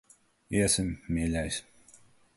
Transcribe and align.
Iesim, 0.59 0.89
mīļais. 1.17 1.63